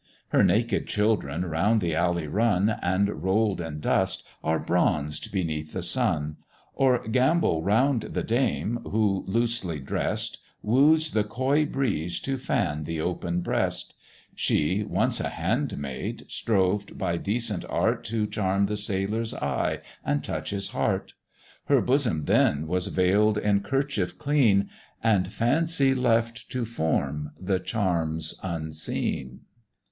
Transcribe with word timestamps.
Her 0.29 0.41
naked 0.43 0.87
children 0.87 1.45
round 1.45 1.79
the 1.79 1.93
alley 1.93 2.25
run, 2.25 2.69
And 2.81 3.21
roll'd 3.21 3.61
in 3.61 3.79
dust, 3.81 4.23
are 4.43 4.57
bronzed 4.57 5.31
beneath 5.31 5.73
the 5.73 5.83
sun, 5.83 6.37
Or 6.73 7.05
gambol 7.07 7.61
round 7.61 8.01
the 8.01 8.23
dame, 8.23 8.79
who, 8.83 9.23
loosely 9.27 9.79
dress'd, 9.79 10.39
Woos 10.63 11.11
the 11.11 11.23
coy 11.23 11.67
breeze 11.67 12.19
to 12.21 12.39
fan 12.39 12.85
the 12.85 12.99
open 12.99 13.41
breast: 13.41 13.93
She, 14.33 14.83
once 14.83 15.19
a 15.19 15.29
handmaid, 15.29 16.25
strove 16.27 16.97
by 16.97 17.17
decent 17.17 17.63
art 17.69 18.03
To 18.05 18.25
charm 18.25 18.67
her 18.69 18.75
sailor's 18.77 19.35
eye 19.35 19.81
and 20.03 20.23
touch 20.23 20.49
his 20.49 20.69
heart; 20.69 21.13
Her 21.65 21.79
bosom 21.79 22.25
then 22.25 22.65
was 22.65 22.87
veil'd 22.87 23.37
in 23.37 23.59
kerchief 23.59 24.17
clean, 24.17 24.67
And 25.03 25.31
fancy 25.31 25.93
left 25.93 26.49
to 26.49 26.65
form 26.65 27.33
the 27.39 27.59
charms 27.59 28.33
unseen. 28.41 29.41